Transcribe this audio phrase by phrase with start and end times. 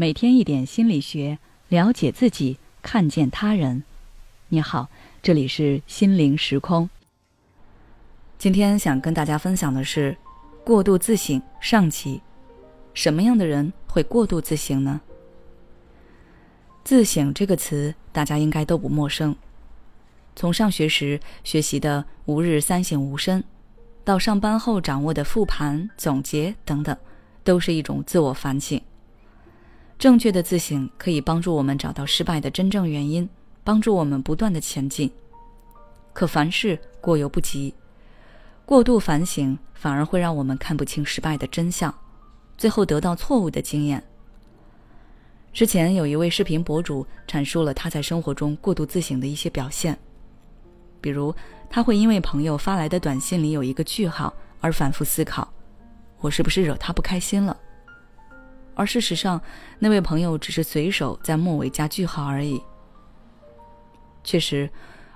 [0.00, 3.82] 每天一点心理学，了解自己，看见他人。
[4.48, 4.88] 你好，
[5.22, 6.88] 这里是心灵时空。
[8.38, 10.16] 今天想跟大家分享的是
[10.64, 12.22] 过度自省上集。
[12.94, 15.02] 什么样的人会过度自省呢？
[16.82, 19.36] 自省这个词，大家应该都不陌生。
[20.34, 23.44] 从上学时学习的“吾日三省吾身”，
[24.02, 26.96] 到上班后掌握的复盘、总结等等，
[27.44, 28.80] 都是一种自我反省。
[30.00, 33.28] 正确的自省可以帮助我们找到失败的真正原因，
[33.62, 35.12] 帮助我们不断的前进。
[36.14, 37.74] 可凡事过犹不及，
[38.64, 41.94] 过度反省反而会让我们看不清失败的真相，
[42.56, 44.02] 最后得到错误的经验。
[45.52, 49.98] 之前有一位视频博主阐述了他在生活中过度自省的一些表现。
[51.02, 51.34] 比如，
[51.68, 55.46] 他会因为朋友发来的短信里有一个句号而反复思考：
[56.20, 57.54] 我是不是惹他不开心了？
[58.74, 59.40] 而事实上，
[59.78, 62.60] 那位朋友只是随手在末尾加句号而已。
[64.24, 64.68] 确实，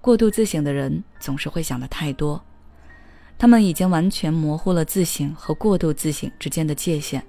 [0.00, 2.42] 过度自省的人总是会想的太多，
[3.38, 7.22] 他们已经完全模糊了自省和过度自省之间的界限。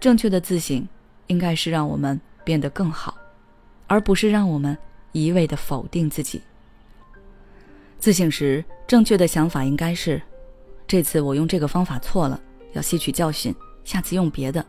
[0.00, 0.86] 正确的自省
[1.26, 3.16] 应该是让我们变得更好，
[3.86, 4.76] 而不是让我们
[5.12, 6.40] 一味的否定自己。
[7.98, 10.22] 自省时，正确的想法应该是：
[10.86, 12.40] 这次我用这个方法错了，
[12.74, 13.52] 要吸取教训，
[13.84, 14.64] 下次用别的，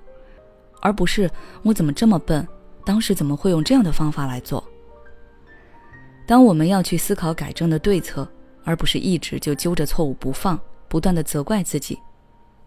[0.82, 1.30] 而不是
[1.64, 2.48] 我怎么这么笨，
[2.86, 4.64] 当时怎么会用这样的方法来做。
[6.26, 8.28] 当我们要去思考改正的对策，
[8.64, 11.98] 而不是一直就揪着错误不放，不断的责怪自己，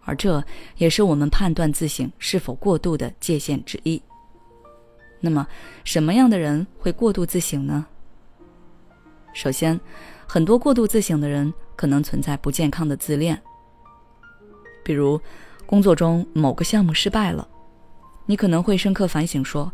[0.01, 0.43] 而这
[0.77, 4.01] 也是我们判断自省是否过度的界限之一。
[5.19, 5.47] 那么，
[5.83, 7.85] 什么样的人会过度自省呢？
[9.33, 9.79] 首先。
[10.25, 13.39] 很多过度自省的人可能存在不健康的自恋。
[14.83, 15.19] 比如，
[15.67, 17.47] 工作中某个项目失败了，
[18.25, 19.71] 你可能会深刻反省说：“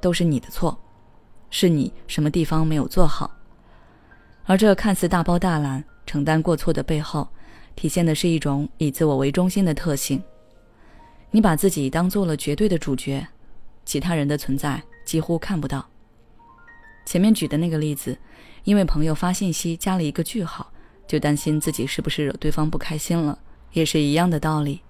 [0.00, 0.78] 都是你的错，
[1.50, 3.30] 是你什么地方没有做好。”
[4.44, 7.28] 而这看似大包大揽承担过错的背后，
[7.74, 10.22] 体现的是一种以自我为中心的特性。
[11.30, 13.26] 你把自己当做了绝对的主角，
[13.84, 15.86] 其他人的存在几乎看不到。
[17.04, 18.16] 前面举的那个例子。
[18.64, 20.70] 因为朋友发信息加了一个句号，
[21.06, 23.38] 就担心自己是不是惹对方不开心了，
[23.72, 24.82] 也是一样的道理。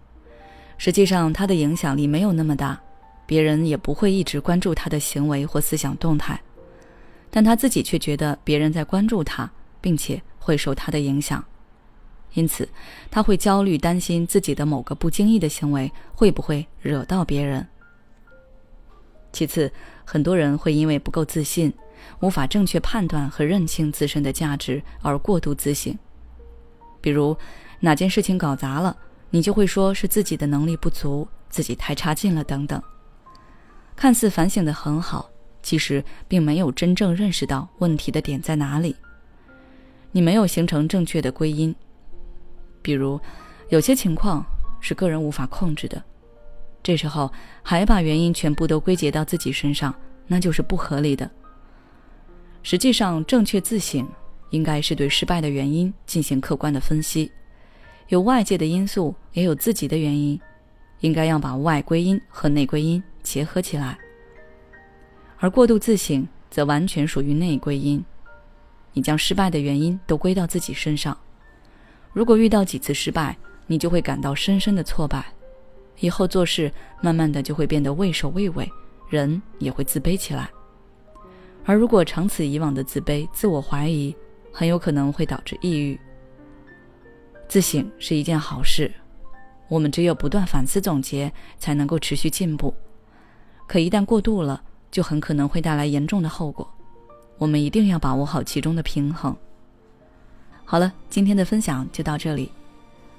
[0.78, 2.80] 实际上，他的影响力没有那么大，
[3.28, 6.40] 别人也不会一直关注他的行为或思想动态，
[7.30, 9.52] 但他自己却觉得别人在关注他，
[9.82, 11.44] 并且会受他的影响，
[12.32, 12.66] 因此
[13.10, 17.68] 他会焦虑，担心自己的某个不经意的行为会不会惹到别人。
[19.30, 19.70] 其次，
[20.06, 21.70] 很多人会因为不够自信。
[22.20, 25.98] 无法正确判断和认清自身的价值而过度自省，
[27.00, 27.36] 比如
[27.80, 28.96] 哪件事情搞砸了，
[29.30, 32.80] 你就会说是自己的能力不足，自己太差劲了等等。
[33.98, 35.28] 看似反省的很好，
[35.60, 38.94] 其实并没有真正认识到问题的点在哪里。
[40.12, 41.74] 你没有形成正确的归因，
[42.80, 43.20] 比如
[43.70, 44.46] 有些情况
[44.78, 46.00] 是个人无法控制的，
[46.80, 47.28] 这时候
[47.60, 49.92] 还把原因全部都归结到自己身上，
[50.28, 51.28] 那就是不合理的。
[52.62, 54.08] 实际上，正确自省
[54.50, 57.32] 应该是对失败的原因进行客观的分析，
[58.10, 60.40] 有外界的因素，也有自己的原因，
[61.00, 63.98] 应该要把外归因和内归因结合起来。
[65.38, 68.02] 而过度自省则完全属于内归因，
[68.94, 71.16] 你将失败的原因都归到自己身上。
[72.12, 75.24] 如果遇到几次失败，你就会感到深深的挫败，
[76.00, 76.72] 以后做事
[77.02, 78.68] 慢慢的就会变得畏首畏尾，
[79.10, 80.48] 人也会自卑起来。
[81.64, 84.16] 而如果长此以往的自卑、自我怀疑，
[84.50, 86.00] 很有可能会导致抑郁。
[87.46, 88.90] 自省是一件好事，
[89.68, 92.74] 我们只有不断反思总结，才能够持续进步。
[93.68, 96.66] 可一旦过度了，就很可能会带来严重的后果。
[97.36, 99.36] 我们一定要把握好其中的平衡。
[100.64, 102.50] 好了，今天的分享就到这里。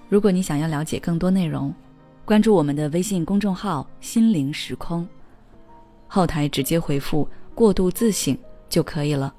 [0.10, 1.74] 如果你想要了解更多内容，
[2.26, 5.08] 关注我们的微信公众号“心灵时空”，
[6.08, 7.30] 后台直接回复。
[7.56, 8.38] 过度自省
[8.70, 9.34] 就可以了。